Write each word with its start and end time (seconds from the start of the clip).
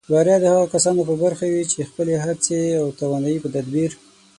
بریا 0.13 0.37
د 0.41 0.45
هغو 0.53 0.65
کسانو 0.73 1.07
په 1.09 1.15
برخه 1.23 1.45
وي 1.53 1.63
چې 1.71 1.87
خپلې 1.89 2.15
هڅې 2.25 2.61
او 2.79 2.85
توانایۍ 2.99 3.37
په 3.41 3.49
تدبیر 3.55 3.91